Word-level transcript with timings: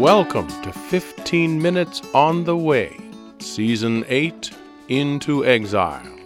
Welcome 0.00 0.48
to 0.62 0.72
15 0.72 1.60
Minutes 1.60 2.00
on 2.14 2.44
the 2.44 2.56
Way, 2.56 2.96
Season 3.38 4.02
8 4.08 4.50
Into 4.88 5.44
Exile. 5.44 6.16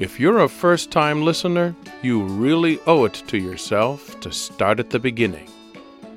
If 0.00 0.18
you're 0.18 0.40
a 0.40 0.48
first 0.48 0.90
time 0.90 1.22
listener, 1.22 1.76
you 2.02 2.24
really 2.24 2.80
owe 2.88 3.04
it 3.04 3.22
to 3.28 3.38
yourself 3.38 4.18
to 4.18 4.32
start 4.32 4.80
at 4.80 4.90
the 4.90 4.98
beginning. 4.98 5.48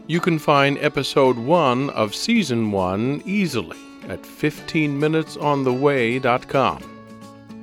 You 0.07 0.19
can 0.19 0.39
find 0.39 0.79
Episode 0.79 1.37
1 1.37 1.91
of 1.91 2.15
Season 2.15 2.71
1 2.71 3.21
easily 3.23 3.77
at 4.09 4.23
15minutesontheway.com. 4.23 6.83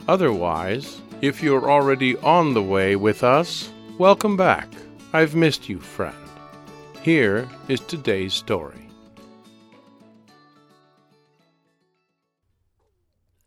Otherwise, 0.06 1.00
if 1.20 1.42
you're 1.42 1.68
already 1.68 2.16
on 2.18 2.54
the 2.54 2.62
way 2.62 2.94
with 2.94 3.24
us, 3.24 3.72
welcome 3.98 4.36
back. 4.36 4.68
I've 5.12 5.34
missed 5.34 5.68
you, 5.68 5.80
friend. 5.80 6.14
Here 7.02 7.48
is 7.66 7.80
today's 7.80 8.34
story. 8.34 8.89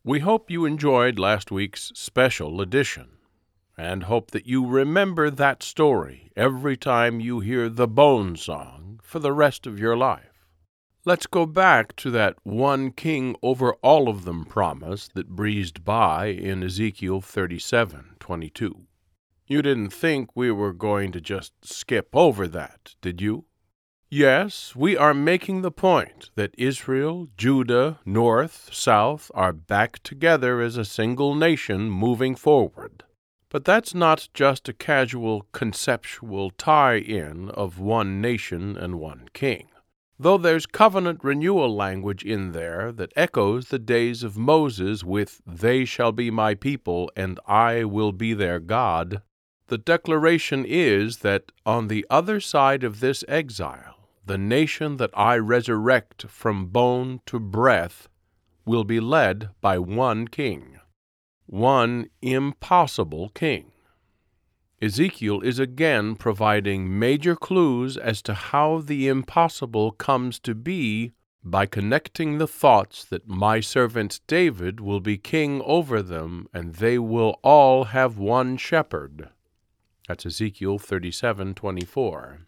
We 0.05 0.19
hope 0.19 0.51
you 0.51 0.65
enjoyed 0.65 1.17
last 1.17 1.49
week's 1.49 1.93
special 1.95 2.59
edition, 2.59 3.19
and 3.77 4.03
hope 4.03 4.31
that 4.31 4.45
you 4.45 4.67
remember 4.67 5.29
that 5.29 5.63
story 5.63 6.29
every 6.35 6.75
time 6.75 7.21
you 7.21 7.39
hear 7.39 7.69
the 7.69 7.87
Bone 7.87 8.35
Song 8.35 8.99
for 9.01 9.19
the 9.19 9.31
rest 9.31 9.65
of 9.65 9.79
your 9.79 9.95
life. 9.95 10.49
Let's 11.05 11.25
go 11.25 11.45
back 11.45 11.95
to 11.97 12.11
that 12.11 12.35
one 12.43 12.91
king 12.91 13.37
over 13.41 13.75
all 13.75 14.09
of 14.09 14.25
them 14.25 14.43
promise 14.43 15.07
that 15.13 15.29
breezed 15.29 15.85
by 15.85 16.25
in 16.25 16.63
Ezekiel 16.63 17.21
37:22. 17.21 18.85
You 19.47 19.61
didn't 19.61 19.91
think 19.91 20.35
we 20.35 20.51
were 20.51 20.73
going 20.73 21.13
to 21.13 21.21
just 21.21 21.53
skip 21.63 22.09
over 22.11 22.45
that, 22.49 22.95
did 23.01 23.21
you? 23.21 23.45
Yes, 24.15 24.75
we 24.75 24.95
are 24.95 25.15
making 25.15 25.63
the 25.63 25.71
point 25.71 26.29
that 26.35 26.53
Israel, 26.55 27.29
Judah, 27.35 27.99
North, 28.05 28.69
South 28.71 29.31
are 29.33 29.51
back 29.51 30.03
together 30.03 30.61
as 30.61 30.77
a 30.77 30.85
single 30.85 31.33
nation 31.33 31.89
moving 31.89 32.35
forward. 32.35 33.05
But 33.49 33.65
that's 33.65 33.95
not 33.95 34.29
just 34.35 34.69
a 34.69 34.73
casual 34.73 35.47
conceptual 35.51 36.51
tie 36.51 36.99
in 36.99 37.49
of 37.49 37.79
one 37.79 38.21
nation 38.21 38.77
and 38.77 38.99
one 38.99 39.29
king. 39.33 39.69
Though 40.19 40.37
there's 40.37 40.67
covenant 40.67 41.23
renewal 41.23 41.75
language 41.75 42.23
in 42.23 42.51
there 42.51 42.91
that 42.91 43.13
echoes 43.15 43.69
the 43.69 43.79
days 43.79 44.21
of 44.21 44.37
Moses 44.37 45.03
with, 45.03 45.41
They 45.43 45.85
shall 45.85 46.11
be 46.11 46.29
my 46.29 46.53
people, 46.53 47.09
and 47.15 47.39
I 47.47 47.83
will 47.85 48.11
be 48.11 48.35
their 48.35 48.59
God, 48.59 49.23
the 49.69 49.79
declaration 49.79 50.65
is 50.67 51.19
that 51.19 51.51
on 51.65 51.87
the 51.87 52.05
other 52.11 52.39
side 52.39 52.83
of 52.83 52.99
this 52.99 53.23
exile, 53.27 54.02
the 54.25 54.37
nation 54.37 54.97
that 54.97 55.11
I 55.13 55.37
resurrect 55.37 56.27
from 56.29 56.67
bone 56.67 57.19
to 57.25 57.39
breath 57.39 58.07
will 58.65 58.83
be 58.83 58.99
led 58.99 59.49
by 59.59 59.77
one 59.79 60.27
king, 60.27 60.79
one 61.45 62.07
impossible 62.21 63.29
king. 63.29 63.71
Ezekiel 64.81 65.41
is 65.41 65.59
again 65.59 66.15
providing 66.15 66.97
major 66.99 67.35
clues 67.35 67.97
as 67.97 68.21
to 68.21 68.33
how 68.33 68.79
the 68.79 69.07
impossible 69.07 69.91
comes 69.91 70.39
to 70.39 70.55
be 70.55 71.13
by 71.43 71.65
connecting 71.65 72.37
the 72.37 72.47
thoughts 72.47 73.03
that 73.05 73.27
my 73.27 73.59
servant 73.59 74.21
David 74.27 74.79
will 74.79 75.01
be 75.01 75.17
king 75.17 75.61
over 75.65 76.01
them, 76.01 76.47
and 76.53 76.75
they 76.75 76.97
will 76.97 77.39
all 77.43 77.85
have 77.85 78.17
one 78.17 78.55
shepherd. 78.55 79.29
That's 80.07 80.25
Ezekiel 80.25 80.79
37:24. 80.79 82.47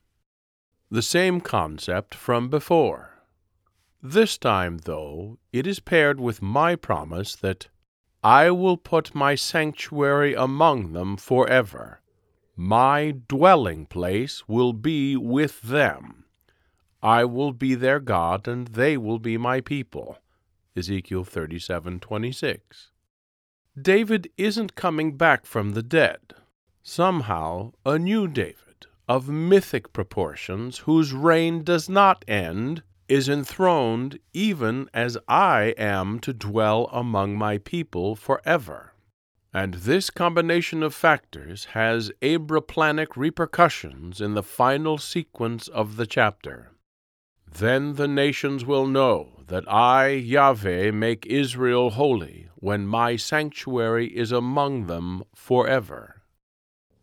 The 0.91 1.01
same 1.01 1.41
concept 1.41 2.13
from 2.13 2.49
before. 2.49 3.23
This 4.01 4.37
time, 4.37 4.77
though, 4.85 5.39
it 5.51 5.65
is 5.65 5.79
paired 5.79 6.19
with 6.19 6.41
my 6.41 6.75
promise 6.75 7.35
that 7.37 7.69
I 8.23 8.51
will 8.51 8.77
put 8.77 9.15
my 9.15 9.35
sanctuary 9.35 10.33
among 10.33 10.93
them 10.93 11.17
forever. 11.17 12.01
My 12.55 13.15
dwelling 13.27 13.85
place 13.85 14.47
will 14.47 14.73
be 14.73 15.15
with 15.15 15.61
them. 15.61 16.25
I 17.03 17.25
will 17.25 17.51
be 17.51 17.75
their 17.75 17.99
God, 17.99 18.47
and 18.47 18.69
they 18.69 18.97
will 18.97 19.19
be 19.19 19.37
my 19.37 19.61
people. 19.61 20.17
Ezekiel 20.75 21.23
37:26. 21.23 22.91
David 23.79 24.31
isn't 24.37 24.75
coming 24.75 25.17
back 25.17 25.45
from 25.45 25.73
the 25.73 25.83
dead. 25.83 26.33
Somehow, 26.81 27.73
a 27.85 27.99
new 27.99 28.27
David, 28.27 28.64
of 29.07 29.29
mythic 29.29 29.93
proportions, 29.93 30.79
whose 30.79 31.13
reign 31.13 31.63
does 31.63 31.87
not 31.87 32.25
end, 32.27 32.83
is 33.07 33.29
enthroned 33.29 34.19
even 34.33 34.89
as 34.93 35.17
I 35.27 35.75
am 35.77 36.19
to 36.19 36.33
dwell 36.33 36.89
among 36.91 37.37
my 37.37 37.59
people 37.59 38.15
forever. 38.15 38.93
And 39.53 39.75
this 39.75 40.09
combination 40.09 40.83
of 40.83 40.93
factors 40.93 41.65
has 41.65 42.11
abraplanic 42.21 43.15
repercussions 43.15 44.19
in 44.19 44.33
the 44.33 44.43
final 44.43 44.97
sequence 44.97 45.67
of 45.69 45.95
the 45.95 46.05
chapter. 46.05 46.71
Then 47.49 47.93
the 47.93 48.07
nations 48.07 48.65
will 48.65 48.85
know 48.85 49.43
that 49.47 49.71
I, 49.71 50.07
Yahweh, 50.07 50.91
make 50.91 51.25
Israel 51.25 51.91
holy 51.91 52.49
when 52.55 52.85
my 52.85 53.15
sanctuary 53.15 54.07
is 54.07 54.33
among 54.33 54.87
them 54.87 55.23
forever. 55.33 56.21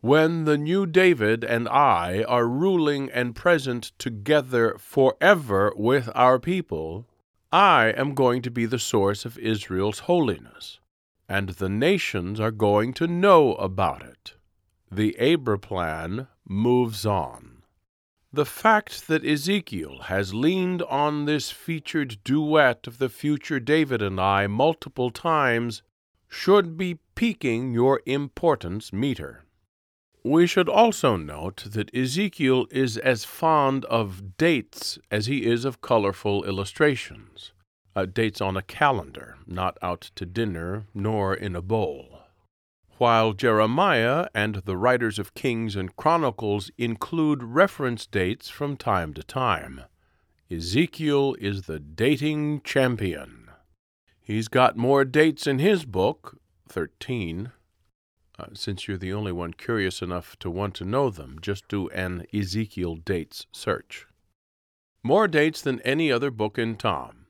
When 0.03 0.43
the 0.43 0.57
new 0.57 0.85
David 0.85 1.45
and 1.45 1.65
I 1.69 2.23
are 2.23 2.45
ruling 2.45 3.09
and 3.11 3.33
present 3.33 3.93
together 3.97 4.75
forever 4.77 5.71
with 5.77 6.09
our 6.13 6.39
people, 6.39 7.07
I 7.53 7.93
am 7.95 8.13
going 8.13 8.41
to 8.41 8.51
be 8.51 8.65
the 8.65 8.79
source 8.79 9.23
of 9.23 9.37
Israel's 9.37 9.99
holiness, 9.99 10.81
and 11.29 11.51
the 11.51 11.69
nations 11.69 12.41
are 12.41 12.51
going 12.51 12.91
to 12.95 13.07
know 13.07 13.55
about 13.55 14.03
it. 14.03 14.35
The 14.91 15.17
Abra 15.17 15.57
plan 15.57 16.27
moves 16.45 17.05
on. 17.05 17.63
The 18.33 18.45
fact 18.45 19.07
that 19.07 19.23
Ezekiel 19.25 19.99
has 20.07 20.33
leaned 20.33 20.81
on 20.81 21.23
this 21.23 21.49
featured 21.49 22.17
duet 22.25 22.87
of 22.87 22.97
the 22.97 23.07
future 23.07 23.61
David 23.61 24.01
and 24.01 24.19
I 24.19 24.47
multiple 24.47 25.11
times 25.11 25.81
should 26.27 26.75
be 26.75 26.99
piquing 27.15 27.71
your 27.71 28.01
importance 28.05 28.91
meter. 28.91 29.45
We 30.25 30.47
should 30.47 30.69
also 30.69 31.17
note 31.17 31.65
that 31.71 31.93
Ezekiel 31.93 32.67
is 32.71 32.97
as 32.97 33.25
fond 33.25 33.83
of 33.85 34.37
dates 34.37 34.97
as 35.11 35.25
he 35.25 35.45
is 35.45 35.65
of 35.65 35.81
colorful 35.81 36.45
illustrations. 36.45 37.51
Uh, 37.93 38.05
dates 38.05 38.39
on 38.39 38.55
a 38.55 38.61
calendar, 38.61 39.35
not 39.45 39.77
out 39.81 40.11
to 40.15 40.25
dinner, 40.25 40.85
nor 40.93 41.33
in 41.33 41.57
a 41.57 41.61
bowl. 41.61 42.19
While 42.97 43.33
Jeremiah 43.33 44.27
and 44.33 44.55
the 44.63 44.77
writers 44.77 45.19
of 45.19 45.33
Kings 45.33 45.75
and 45.75 45.95
Chronicles 45.97 46.71
include 46.77 47.43
reference 47.43 48.05
dates 48.05 48.47
from 48.47 48.77
time 48.77 49.13
to 49.15 49.23
time, 49.23 49.81
Ezekiel 50.49 51.35
is 51.39 51.63
the 51.63 51.79
dating 51.79 52.61
champion. 52.61 53.49
He's 54.21 54.47
got 54.47 54.77
more 54.77 55.03
dates 55.03 55.47
in 55.47 55.59
his 55.59 55.83
book, 55.83 56.37
13, 56.69 57.51
uh, 58.39 58.47
since 58.53 58.87
you're 58.87 58.97
the 58.97 59.13
only 59.13 59.31
one 59.31 59.53
curious 59.53 60.01
enough 60.01 60.37
to 60.39 60.49
want 60.49 60.73
to 60.75 60.85
know 60.85 61.09
them, 61.09 61.37
just 61.41 61.67
do 61.67 61.89
an 61.89 62.25
Ezekiel 62.33 62.95
dates 62.95 63.45
search. 63.51 64.07
More 65.03 65.27
dates 65.27 65.61
than 65.61 65.81
any 65.81 66.11
other 66.11 66.31
book 66.31 66.57
in 66.57 66.75
Tom. 66.75 67.23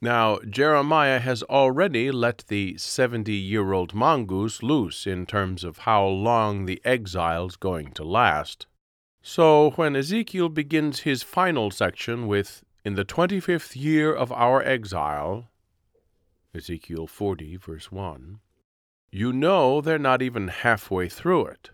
Now, 0.00 0.40
Jeremiah 0.40 1.20
has 1.20 1.44
already 1.44 2.10
let 2.10 2.44
the 2.48 2.76
70 2.76 3.32
year 3.32 3.72
old 3.72 3.94
mongoose 3.94 4.60
loose 4.60 5.06
in 5.06 5.26
terms 5.26 5.62
of 5.62 5.78
how 5.78 6.04
long 6.04 6.64
the 6.64 6.80
exile's 6.84 7.54
going 7.54 7.92
to 7.92 8.02
last. 8.02 8.66
So, 9.22 9.70
when 9.76 9.94
Ezekiel 9.94 10.48
begins 10.48 11.00
his 11.00 11.22
final 11.22 11.70
section 11.70 12.26
with, 12.26 12.64
In 12.84 12.94
the 12.94 13.04
25th 13.04 13.76
year 13.76 14.12
of 14.12 14.32
our 14.32 14.60
exile, 14.60 15.48
Ezekiel 16.52 17.06
40, 17.06 17.56
verse 17.56 17.92
1, 17.92 18.40
you 19.12 19.30
know 19.32 19.82
they're 19.82 19.98
not 19.98 20.22
even 20.22 20.48
halfway 20.48 21.06
through 21.06 21.44
it. 21.44 21.70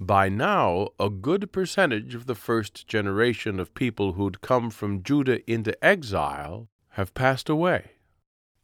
By 0.00 0.28
now, 0.28 0.88
a 0.98 1.08
good 1.08 1.52
percentage 1.52 2.14
of 2.14 2.26
the 2.26 2.34
first 2.34 2.88
generation 2.88 3.60
of 3.60 3.74
people 3.74 4.14
who'd 4.14 4.40
come 4.40 4.70
from 4.70 5.02
Judah 5.02 5.48
into 5.50 5.82
exile 5.84 6.68
have 6.90 7.14
passed 7.14 7.48
away. 7.48 7.92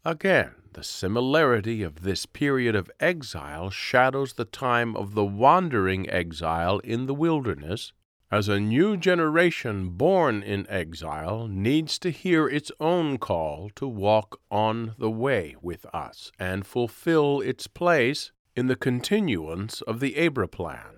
Again, 0.04 0.52
the 0.72 0.82
similarity 0.82 1.82
of 1.82 2.02
this 2.02 2.26
period 2.26 2.74
of 2.74 2.90
exile 2.98 3.70
shadows 3.70 4.34
the 4.34 4.44
time 4.44 4.96
of 4.96 5.14
the 5.14 5.24
wandering 5.24 6.10
exile 6.10 6.80
in 6.80 7.06
the 7.06 7.14
wilderness 7.14 7.92
as 8.34 8.48
a 8.48 8.58
new 8.58 8.96
generation 8.96 9.90
born 9.90 10.42
in 10.42 10.68
exile 10.68 11.46
needs 11.46 12.00
to 12.00 12.10
hear 12.10 12.48
its 12.48 12.72
own 12.80 13.16
call 13.16 13.70
to 13.76 13.86
walk 13.86 14.40
on 14.50 14.92
the 14.98 15.08
way 15.08 15.54
with 15.62 15.86
us 15.94 16.32
and 16.36 16.66
fulfill 16.66 17.40
its 17.40 17.68
place 17.68 18.32
in 18.56 18.66
the 18.66 18.74
continuance 18.74 19.82
of 19.82 20.00
the 20.00 20.16
Abra 20.16 20.48
plan. 20.48 20.96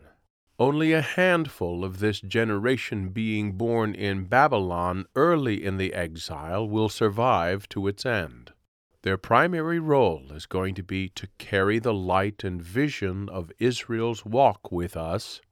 only 0.58 0.94
a 0.94 1.02
handful 1.02 1.84
of 1.84 1.98
this 1.98 2.22
generation 2.22 3.10
being 3.10 3.52
born 3.52 3.94
in 3.94 4.24
Babylon 4.24 5.04
early 5.14 5.62
in 5.62 5.76
the 5.76 5.92
exile 5.92 6.66
will 6.66 6.88
survive 6.88 7.68
to 7.68 7.86
its 7.86 8.06
end. 8.06 8.50
Their 9.02 9.18
primary 9.18 9.78
role 9.78 10.32
is 10.32 10.46
going 10.46 10.74
to 10.76 10.82
be 10.82 11.10
to 11.10 11.28
carry 11.36 11.78
the 11.78 11.92
light 11.92 12.42
and 12.44 12.62
vision 12.62 13.28
of 13.28 13.52
Israel's 13.58 14.24
walk 14.24 14.72
with 14.72 14.96
us 14.96 15.42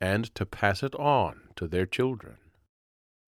and 0.00 0.34
to 0.34 0.46
pass 0.46 0.82
it 0.82 0.94
on 0.94 1.48
to 1.56 1.66
their 1.66 1.86
children. 1.86 2.36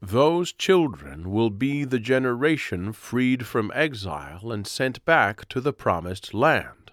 Those 0.00 0.52
children 0.52 1.30
will 1.30 1.50
be 1.50 1.84
the 1.84 1.98
generation 1.98 2.92
freed 2.92 3.46
from 3.46 3.72
exile 3.74 4.52
and 4.52 4.66
sent 4.66 5.04
back 5.04 5.48
to 5.48 5.60
the 5.60 5.72
promised 5.72 6.32
land. 6.32 6.92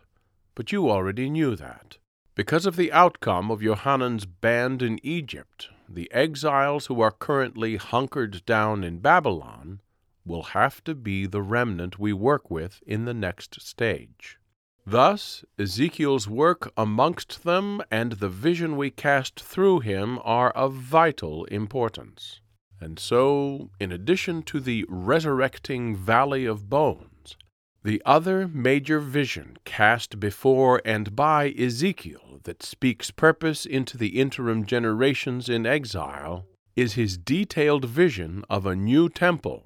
But 0.56 0.72
you 0.72 0.90
already 0.90 1.30
knew 1.30 1.56
that. 1.56 1.98
Because 2.34 2.66
of 2.66 2.76
the 2.76 2.92
outcome 2.92 3.52
of 3.52 3.62
Yohanan's 3.62 4.26
band 4.26 4.82
in 4.82 5.00
Egypt, 5.04 5.70
the 5.88 6.12
exiles 6.12 6.88
who 6.88 7.00
are 7.00 7.12
currently 7.12 7.78
hunkered 7.78 8.46
down 8.46 8.84
in 8.84 9.00
Babylon 9.00 9.82
will 10.26 10.44
have 10.44 10.84
to 10.86 10.96
be 10.96 11.28
the 11.28 11.42
remnant 11.42 12.00
we 12.00 12.12
work 12.12 12.50
with 12.50 12.82
in 12.88 13.06
the 13.06 13.14
next 13.14 13.62
stage. 13.62 14.40
Thus, 14.88 15.44
Ezekiel's 15.58 16.28
work 16.28 16.72
amongst 16.78 17.44
them 17.44 17.82
and 17.90 18.14
the 18.14 18.30
vision 18.30 18.78
we 18.78 18.92
cast 18.92 19.40
through 19.40 19.80
him 19.80 20.20
are 20.24 20.52
of 20.52 20.74
vital 20.74 21.46
importance. 21.46 22.40
And 22.80 23.00
so, 23.00 23.72
in 23.80 23.92
addition 23.92 24.44
to 24.44 24.60
the 24.60 24.86
resurrecting 24.88 25.96
valley 25.96 26.46
of 26.46 26.70
bones, 26.70 27.36
the 27.84 28.02
other 28.06 28.48
major 28.48 29.00
vision 29.00 29.58
cast 29.66 30.20
before 30.20 30.82
and 30.86 31.16
by 31.16 31.52
Ezekiel 31.58 32.42
that 32.44 32.62
speaks 32.62 33.10
purpose 33.10 33.66
into 33.66 33.98
the 33.98 34.20
interim 34.20 34.66
generations 34.66 35.50
in 35.50 35.66
exile 35.66 36.46
is 36.76 36.94
his 36.94 37.18
detailed 37.18 37.86
vision 37.86 38.44
of 38.50 38.66
a 38.66 38.76
new 38.76 39.10
temple. 39.10 39.66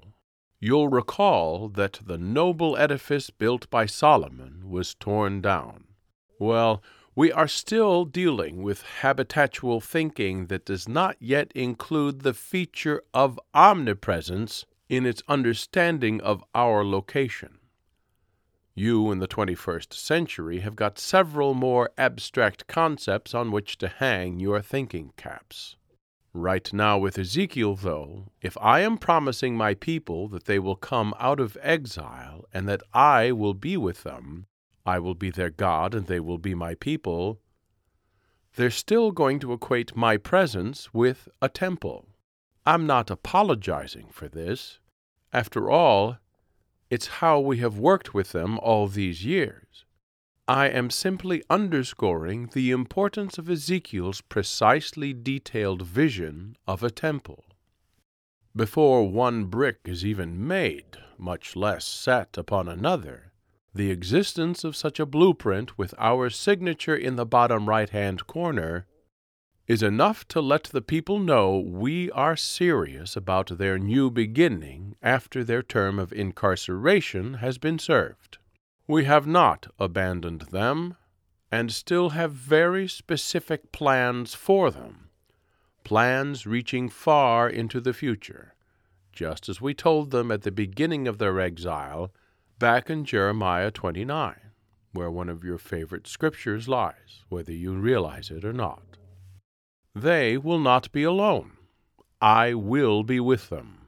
You'll 0.62 0.88
recall 0.88 1.68
that 1.70 2.00
the 2.04 2.18
noble 2.18 2.76
edifice 2.76 3.30
built 3.30 3.70
by 3.70 3.86
Solomon 3.86 4.68
was 4.68 4.94
torn 4.94 5.40
down. 5.40 5.84
Well, 6.38 6.82
we 7.16 7.32
are 7.32 7.48
still 7.48 8.04
dealing 8.04 8.62
with 8.62 8.82
habitatual 9.00 9.80
thinking 9.80 10.46
that 10.46 10.66
does 10.66 10.86
not 10.86 11.16
yet 11.18 11.50
include 11.54 12.20
the 12.20 12.34
feature 12.34 13.02
of 13.14 13.40
omnipresence 13.54 14.66
in 14.90 15.06
its 15.06 15.22
understanding 15.28 16.20
of 16.20 16.44
our 16.54 16.84
location. 16.84 17.58
You 18.74 19.10
in 19.10 19.18
the 19.18 19.28
21st 19.28 19.94
century 19.94 20.60
have 20.60 20.76
got 20.76 20.98
several 20.98 21.54
more 21.54 21.90
abstract 21.96 22.66
concepts 22.66 23.34
on 23.34 23.50
which 23.50 23.78
to 23.78 23.88
hang 23.88 24.40
your 24.40 24.60
thinking 24.60 25.12
caps. 25.16 25.76
Right 26.32 26.72
now, 26.72 26.96
with 26.96 27.18
Ezekiel, 27.18 27.74
though, 27.74 28.30
if 28.40 28.56
I 28.58 28.80
am 28.80 28.98
promising 28.98 29.56
my 29.56 29.74
people 29.74 30.28
that 30.28 30.44
they 30.44 30.60
will 30.60 30.76
come 30.76 31.12
out 31.18 31.40
of 31.40 31.58
exile 31.60 32.44
and 32.52 32.68
that 32.68 32.82
I 32.94 33.32
will 33.32 33.54
be 33.54 33.76
with 33.76 34.04
them, 34.04 34.46
I 34.86 35.00
will 35.00 35.14
be 35.14 35.30
their 35.30 35.50
God 35.50 35.92
and 35.92 36.06
they 36.06 36.20
will 36.20 36.38
be 36.38 36.54
my 36.54 36.76
people, 36.76 37.40
they're 38.54 38.70
still 38.70 39.10
going 39.10 39.40
to 39.40 39.52
equate 39.52 39.96
my 39.96 40.16
presence 40.16 40.94
with 40.94 41.28
a 41.42 41.48
temple. 41.48 42.06
I'm 42.64 42.86
not 42.86 43.10
apologizing 43.10 44.08
for 44.10 44.28
this. 44.28 44.78
After 45.32 45.70
all, 45.70 46.18
it's 46.90 47.06
how 47.06 47.40
we 47.40 47.58
have 47.58 47.78
worked 47.78 48.14
with 48.14 48.32
them 48.32 48.58
all 48.60 48.86
these 48.86 49.24
years. 49.24 49.84
I 50.50 50.66
am 50.66 50.90
simply 50.90 51.44
underscoring 51.48 52.50
the 52.52 52.72
importance 52.72 53.38
of 53.38 53.48
Ezekiel's 53.48 54.20
precisely 54.20 55.14
detailed 55.14 55.82
vision 55.82 56.56
of 56.66 56.82
a 56.82 56.90
temple. 56.90 57.44
Before 58.56 59.08
one 59.08 59.44
brick 59.44 59.78
is 59.84 60.04
even 60.04 60.44
made, 60.44 60.96
much 61.16 61.54
less 61.54 61.86
set 61.86 62.36
upon 62.36 62.66
another, 62.66 63.30
the 63.72 63.92
existence 63.92 64.64
of 64.64 64.74
such 64.74 64.98
a 64.98 65.06
blueprint 65.06 65.78
with 65.78 65.94
our 65.98 66.28
signature 66.28 66.96
in 66.96 67.14
the 67.14 67.24
bottom 67.24 67.68
right 67.68 67.90
hand 67.90 68.26
corner 68.26 68.88
is 69.68 69.84
enough 69.84 70.26
to 70.26 70.40
let 70.40 70.64
the 70.64 70.82
people 70.82 71.20
know 71.20 71.60
we 71.60 72.10
are 72.10 72.34
serious 72.34 73.14
about 73.14 73.56
their 73.56 73.78
new 73.78 74.10
beginning 74.10 74.96
after 75.00 75.44
their 75.44 75.62
term 75.62 76.00
of 76.00 76.12
incarceration 76.12 77.34
has 77.34 77.56
been 77.56 77.78
served. 77.78 78.38
We 78.90 79.04
have 79.04 79.24
not 79.24 79.68
abandoned 79.78 80.46
them, 80.50 80.96
and 81.52 81.70
still 81.70 82.08
have 82.08 82.32
very 82.32 82.88
specific 82.88 83.70
plans 83.70 84.34
for 84.34 84.72
them, 84.72 85.10
plans 85.84 86.44
reaching 86.44 86.88
far 86.88 87.48
into 87.48 87.80
the 87.80 87.92
future, 87.92 88.56
just 89.12 89.48
as 89.48 89.60
we 89.60 89.74
told 89.74 90.10
them 90.10 90.32
at 90.32 90.42
the 90.42 90.50
beginning 90.50 91.06
of 91.06 91.18
their 91.18 91.38
exile 91.38 92.12
back 92.58 92.90
in 92.90 93.04
Jeremiah 93.04 93.70
29, 93.70 94.34
where 94.92 95.08
one 95.08 95.28
of 95.28 95.44
your 95.44 95.58
favorite 95.58 96.08
scriptures 96.08 96.66
lies, 96.66 97.22
whether 97.28 97.52
you 97.52 97.74
realize 97.74 98.28
it 98.28 98.44
or 98.44 98.52
not. 98.52 98.96
They 99.94 100.36
will 100.36 100.58
not 100.58 100.90
be 100.90 101.04
alone. 101.04 101.52
I 102.20 102.54
will 102.54 103.04
be 103.04 103.20
with 103.20 103.50
them. 103.50 103.79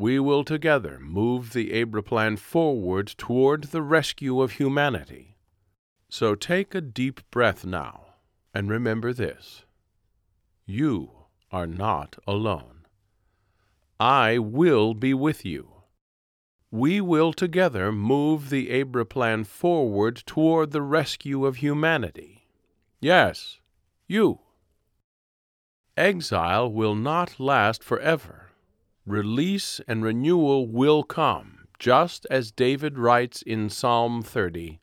We 0.00 0.18
will 0.18 0.44
together 0.44 0.98
move 0.98 1.52
the 1.52 1.78
Abra 1.78 2.02
plan 2.02 2.38
forward 2.38 3.08
toward 3.18 3.64
the 3.64 3.82
rescue 3.82 4.40
of 4.40 4.52
humanity. 4.52 5.36
So 6.08 6.34
take 6.34 6.74
a 6.74 6.80
deep 6.80 7.20
breath 7.30 7.66
now 7.66 8.06
and 8.54 8.70
remember 8.70 9.12
this 9.12 9.66
you 10.64 11.26
are 11.52 11.66
not 11.66 12.16
alone. 12.26 12.86
I 14.00 14.38
will 14.38 14.94
be 14.94 15.12
with 15.12 15.44
you. 15.44 15.82
We 16.70 17.02
will 17.02 17.34
together 17.34 17.92
move 17.92 18.48
the 18.48 18.80
Abra 18.80 19.04
plan 19.04 19.44
forward 19.44 20.22
toward 20.24 20.70
the 20.70 20.80
rescue 20.80 21.44
of 21.44 21.56
humanity. 21.56 22.46
Yes, 23.02 23.60
you. 24.08 24.40
Exile 25.94 26.72
will 26.72 26.94
not 26.94 27.38
last 27.38 27.84
forever. 27.84 28.49
Release 29.10 29.80
and 29.88 30.04
renewal 30.04 30.68
will 30.68 31.02
come, 31.02 31.66
just 31.80 32.28
as 32.30 32.52
David 32.52 32.96
writes 32.96 33.42
in 33.42 33.68
Psalm 33.68 34.22
30 34.22 34.78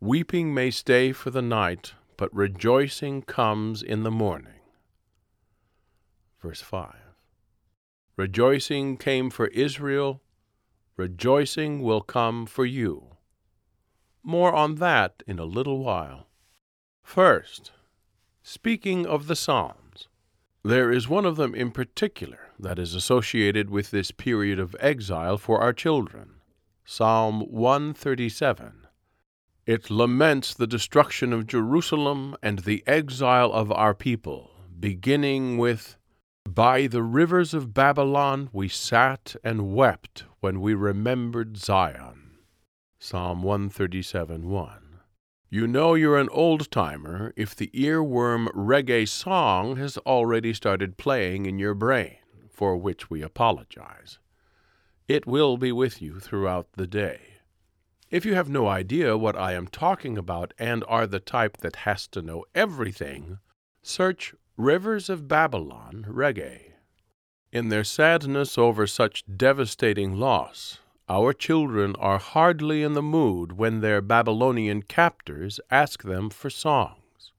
Weeping 0.00 0.54
may 0.54 0.70
stay 0.70 1.12
for 1.12 1.28
the 1.28 1.42
night, 1.42 1.92
but 2.16 2.34
rejoicing 2.34 3.20
comes 3.20 3.82
in 3.82 4.02
the 4.02 4.10
morning. 4.10 4.62
Verse 6.40 6.62
5 6.62 6.94
Rejoicing 8.16 8.96
came 8.96 9.28
for 9.28 9.48
Israel, 9.48 10.22
rejoicing 10.96 11.82
will 11.82 12.00
come 12.00 12.46
for 12.46 12.64
you. 12.64 13.16
More 14.22 14.54
on 14.54 14.76
that 14.76 15.22
in 15.26 15.38
a 15.38 15.44
little 15.44 15.84
while. 15.84 16.28
First, 17.02 17.72
speaking 18.42 19.04
of 19.04 19.26
the 19.26 19.36
Psalm. 19.36 19.79
There 20.62 20.92
is 20.92 21.08
one 21.08 21.24
of 21.24 21.36
them 21.36 21.54
in 21.54 21.70
particular 21.70 22.50
that 22.58 22.78
is 22.78 22.94
associated 22.94 23.70
with 23.70 23.90
this 23.90 24.10
period 24.10 24.58
of 24.58 24.76
exile 24.78 25.38
for 25.38 25.60
our 25.60 25.72
children 25.72 26.34
Psalm 26.84 27.40
137. 27.42 28.86
It 29.64 29.90
laments 29.90 30.52
the 30.52 30.66
destruction 30.66 31.32
of 31.32 31.46
Jerusalem 31.46 32.36
and 32.42 32.58
the 32.58 32.82
exile 32.86 33.52
of 33.52 33.70
our 33.70 33.94
people, 33.94 34.50
beginning 34.78 35.56
with 35.56 35.96
By 36.46 36.88
the 36.88 37.04
rivers 37.04 37.54
of 37.54 37.72
Babylon 37.72 38.50
we 38.52 38.68
sat 38.68 39.36
and 39.44 39.72
wept 39.72 40.24
when 40.40 40.60
we 40.60 40.74
remembered 40.74 41.56
Zion. 41.56 42.38
Psalm 42.98 43.42
137 43.42 44.48
1. 44.48 44.79
You 45.52 45.66
know 45.66 45.94
you're 45.94 46.16
an 46.16 46.28
old 46.28 46.70
timer 46.70 47.32
if 47.34 47.56
the 47.56 47.72
earworm 47.74 48.46
reggae 48.54 49.08
song 49.08 49.74
has 49.78 49.98
already 49.98 50.54
started 50.54 50.96
playing 50.96 51.44
in 51.44 51.58
your 51.58 51.74
brain, 51.74 52.18
for 52.48 52.76
which 52.76 53.10
we 53.10 53.20
apologize. 53.20 54.20
It 55.08 55.26
will 55.26 55.56
be 55.56 55.72
with 55.72 56.00
you 56.00 56.20
throughout 56.20 56.68
the 56.74 56.86
day. 56.86 57.20
If 58.12 58.24
you 58.24 58.36
have 58.36 58.48
no 58.48 58.68
idea 58.68 59.18
what 59.18 59.34
I 59.34 59.54
am 59.54 59.66
talking 59.66 60.16
about 60.16 60.54
and 60.56 60.84
are 60.86 61.08
the 61.08 61.18
type 61.18 61.56
that 61.62 61.76
has 61.76 62.06
to 62.08 62.22
know 62.22 62.44
everything, 62.54 63.38
search 63.82 64.36
Rivers 64.56 65.10
of 65.10 65.26
Babylon 65.26 66.06
reggae. 66.08 66.74
In 67.50 67.70
their 67.70 67.82
sadness 67.82 68.56
over 68.56 68.86
such 68.86 69.24
devastating 69.36 70.16
loss, 70.16 70.78
our 71.10 71.32
children 71.32 71.96
are 71.98 72.20
hardly 72.20 72.84
in 72.84 72.92
the 72.92 73.02
mood 73.02 73.58
when 73.58 73.80
their 73.80 74.00
Babylonian 74.00 74.80
captors 74.82 75.58
ask 75.68 76.04
them 76.04 76.30
for 76.30 76.48
songs, 76.48 77.32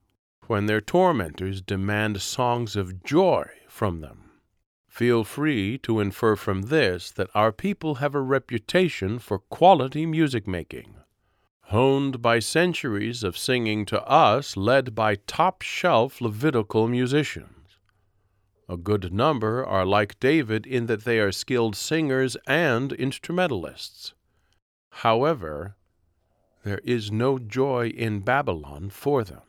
when 0.48 0.66
their 0.66 0.82
tormentors 0.82 1.62
demand 1.62 2.22
songs 2.22 2.76
of 2.76 3.02
joy 3.04 3.48
from 3.70 4.02
them. 4.02 4.32
Feel 4.90 5.24
free 5.24 5.78
to 5.78 6.02
infer 6.02 6.36
from 6.36 6.64
this 6.64 7.12
that 7.12 7.30
our 7.34 7.54
people 7.54 7.96
have 7.96 8.14
a 8.14 8.20
reputation 8.20 9.20
for 9.20 9.40
quality 9.40 10.06
music 10.06 10.46
making. 10.46 10.96
honed 11.68 12.22
by 12.22 12.38
centuries 12.40 13.24
of 13.24 13.38
singing 13.38 13.86
to 13.86 14.06
us, 14.06 14.58
led 14.58 14.94
by 14.94 15.16
top 15.16 15.62
shelf 15.62 16.20
Levitical 16.20 16.90
musicians. 16.90 17.61
A 18.72 18.78
good 18.78 19.12
number 19.12 19.66
are 19.66 19.86
like 19.86 20.18
David 20.22 20.66
in 20.66 20.86
that 20.86 21.04
they 21.04 21.20
are 21.20 21.34
skilled 21.34 21.76
singers 21.76 22.38
and 22.48 22.94
instrumentalists. 22.94 24.14
However, 25.04 25.76
there 26.64 26.80
is 26.86 27.12
no 27.12 27.38
joy 27.38 27.88
in 27.90 28.22
Babylon 28.22 28.90
for 28.90 29.26
them, 29.26 29.42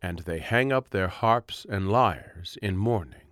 and 0.00 0.20
they 0.20 0.38
hang 0.38 0.72
up 0.72 0.88
their 0.88 1.08
harps 1.08 1.66
and 1.68 1.92
lyres 1.92 2.56
in 2.62 2.78
mourning. 2.78 3.28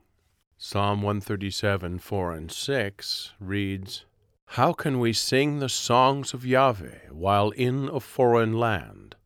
Psalm 0.59 1.01
137, 1.01 2.01
4 2.01 2.33
and 2.33 2.53
6 2.53 3.33
reads, 3.41 4.05
How 4.59 4.75
can 4.75 4.99
we 4.99 5.15
sing 5.15 5.59
the 5.59 5.71
songs 5.71 6.35
of 6.35 6.45
Yahweh 6.45 7.09
while 7.13 7.49
in 7.53 7.89
a 7.89 8.01
foreign 8.01 8.53
land? 8.53 9.17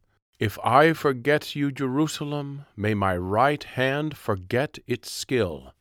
If 0.42 0.58
I 0.64 0.92
forget 0.92 1.54
you, 1.54 1.70
Jerusalem, 1.70 2.64
may 2.74 2.94
my 2.94 3.16
right 3.16 3.62
hand 3.62 4.16
forget 4.16 4.76
its 4.88 5.08
skill. 5.08 5.72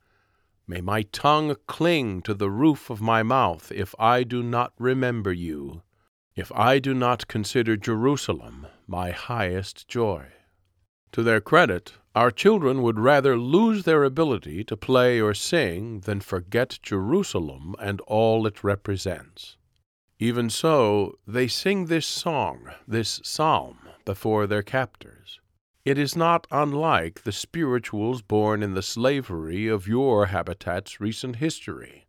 May 0.68 0.82
my 0.82 1.01
tongue 1.01 1.56
cling 1.65 2.22
to 2.22 2.36
the 2.36 2.51
roof 2.51 2.91
of 2.91 3.01
my 3.01 3.24
mouth 3.24 3.72
if 3.72 3.96
I 3.98 4.22
do 4.22 4.44
not 4.44 4.74
remember 4.77 5.34
you, 5.34 5.82
if 6.36 6.51
I 6.51 6.77
do 6.77 6.94
not 6.94 7.27
consider 7.27 7.75
Jerusalem 7.75 8.68
my 8.86 9.10
highest 9.10 9.88
joy. 9.88 10.27
To 11.13 11.24
their 11.24 11.41
credit, 11.41 11.94
our 12.13 12.30
children 12.30 12.84
would 12.84 13.00
rather 13.00 13.39
lose 13.39 13.84
their 13.84 14.03
ability 14.03 14.63
to 14.65 14.77
play 14.77 15.20
or 15.20 15.34
sing 15.34 16.01
than 16.01 16.20
forget 16.20 16.77
Jerusalem 16.84 17.75
and 17.80 18.00
all 18.01 18.46
it 18.46 18.63
represents. 18.63 19.58
Even 20.22 20.51
so, 20.51 21.18
they 21.25 21.48
sing 21.48 21.88
this 21.88 22.06
song, 22.06 22.70
this 22.88 23.20
psalm, 23.24 23.80
before 24.06 24.46
their 24.46 24.62
captors. 24.62 25.40
It 25.84 25.98
is 25.98 26.16
not 26.16 26.46
unlike 26.51 27.24
the 27.24 27.32
spirituals 27.32 28.22
born 28.22 28.62
in 28.62 28.75
the 28.75 28.84
slavery 28.84 29.68
of 29.68 29.88
your 29.88 30.28
habitat's 30.28 31.01
recent 31.01 31.38
history, 31.38 32.06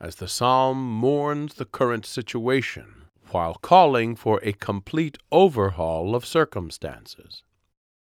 as 0.00 0.14
the 0.14 0.28
psalm 0.28 0.78
mourns 0.88 1.54
the 1.54 1.64
current 1.64 2.06
situation 2.06 3.06
while 3.32 3.54
calling 3.54 4.14
for 4.14 4.38
a 4.44 4.52
complete 4.52 5.18
overhaul 5.32 6.14
of 6.14 6.24
circumstances. 6.24 7.42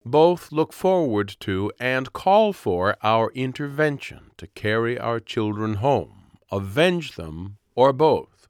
Both 0.04 0.50
look 0.50 0.72
forward 0.72 1.36
to 1.38 1.70
and 1.78 2.12
call 2.12 2.52
for 2.52 2.96
our 3.04 3.30
intervention 3.30 4.32
to 4.38 4.48
carry 4.48 4.98
our 4.98 5.20
children 5.20 5.74
home, 5.74 6.32
avenge 6.50 7.14
them, 7.14 7.58
or 7.76 7.92
both. 7.92 8.41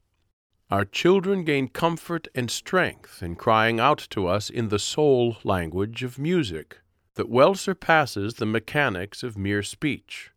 Our 0.73 0.85
children 0.85 1.43
gain 1.43 1.67
comfort 1.67 2.27
and 2.33 2.49
strength 2.49 3.21
in 3.21 3.35
crying 3.35 3.79
out 3.79 4.07
to 4.09 4.25
us 4.25 4.49
in 4.49 4.69
the 4.69 4.79
soul 4.79 5.37
language 5.43 6.01
of 6.01 6.17
music 6.17 6.79
that 7.13 7.29
well 7.29 7.53
surpasses 7.53 8.33
the 8.33 8.47
mechanics 8.47 9.21
of 9.21 9.37
mere 9.37 9.61
speech. 9.61 10.31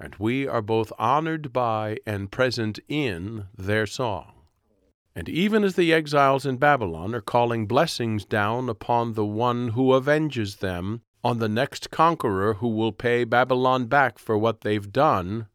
And 0.00 0.16
we 0.16 0.48
are 0.48 0.62
both 0.62 0.92
honored 0.98 1.52
by 1.52 1.98
and 2.04 2.32
present 2.32 2.80
in 2.88 3.46
their 3.56 3.86
song. 3.86 4.32
And 5.14 5.28
even 5.28 5.62
as 5.62 5.76
the 5.76 5.92
exiles 5.92 6.44
in 6.44 6.56
Babylon 6.56 7.14
are 7.14 7.20
calling 7.20 7.66
blessings 7.66 8.24
down 8.24 8.68
upon 8.68 9.12
the 9.12 9.24
one 9.24 9.68
who 9.68 9.94
avenges 9.94 10.56
them, 10.56 11.02
on 11.22 11.38
the 11.38 11.48
next 11.48 11.92
conqueror 11.92 12.54
who 12.54 12.68
will 12.70 12.90
pay 12.90 13.22
Babylon 13.22 13.86
back 13.86 14.18
for 14.18 14.36
what 14.36 14.62
they've 14.62 14.90
done, 14.90 15.46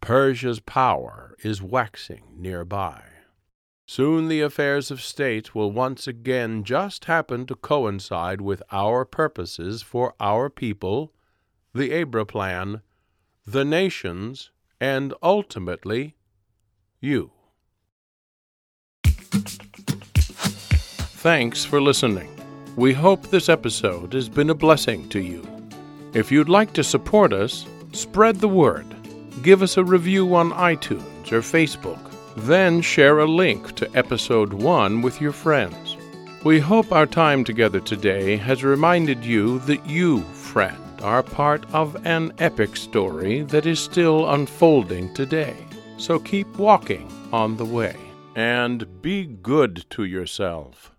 Persia's 0.00 0.60
power 0.60 1.34
is 1.42 1.60
waxing 1.60 2.22
nearby. 2.36 3.02
Soon 3.86 4.28
the 4.28 4.40
affairs 4.40 4.90
of 4.90 5.02
state 5.02 5.54
will 5.54 5.70
once 5.70 6.06
again 6.06 6.64
just 6.64 7.04
happen 7.04 7.44
to 7.46 7.54
coincide 7.54 8.40
with 8.40 8.62
our 8.72 9.04
purposes 9.04 9.82
for 9.82 10.14
our 10.18 10.48
people, 10.48 11.12
the 11.74 11.92
Abra 11.92 12.24
plan, 12.24 12.80
the 13.46 13.64
nations, 13.64 14.50
and 14.80 15.12
ultimately 15.22 16.16
you. 17.00 17.30
Thanks 21.24 21.64
for 21.64 21.80
listening. 21.80 22.30
We 22.76 22.92
hope 22.94 23.28
this 23.28 23.48
episode 23.48 24.14
has 24.14 24.28
been 24.28 24.50
a 24.50 24.54
blessing 24.54 25.08
to 25.10 25.20
you. 25.20 25.46
If 26.14 26.32
you'd 26.32 26.48
like 26.48 26.72
to 26.74 26.84
support 26.84 27.32
us, 27.32 27.66
spread 27.92 28.36
the 28.36 28.48
word. 28.48 28.86
Give 29.42 29.62
us 29.62 29.76
a 29.76 29.84
review 29.84 30.34
on 30.34 30.52
iTunes 30.52 31.32
or 31.32 31.40
Facebook. 31.40 32.13
Then 32.36 32.80
share 32.80 33.20
a 33.20 33.26
link 33.26 33.74
to 33.76 33.96
episode 33.96 34.52
1 34.52 35.02
with 35.02 35.20
your 35.20 35.32
friends. 35.32 35.96
We 36.42 36.58
hope 36.58 36.92
our 36.92 37.06
time 37.06 37.44
together 37.44 37.80
today 37.80 38.36
has 38.36 38.64
reminded 38.64 39.24
you 39.24 39.60
that 39.60 39.86
you, 39.86 40.20
friend, 40.22 40.76
are 41.00 41.22
part 41.22 41.64
of 41.72 42.04
an 42.04 42.32
epic 42.38 42.76
story 42.76 43.42
that 43.42 43.66
is 43.66 43.78
still 43.78 44.30
unfolding 44.30 45.14
today. 45.14 45.56
So 45.96 46.18
keep 46.18 46.48
walking 46.56 47.10
on 47.32 47.56
the 47.56 47.64
way 47.64 47.96
and 48.34 49.00
be 49.00 49.26
good 49.26 49.86
to 49.90 50.04
yourself. 50.04 50.93